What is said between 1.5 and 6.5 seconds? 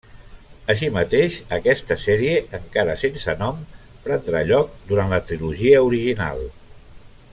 aquesta sèrie, encara sense nom, prendrà lloc durant la trilogia original.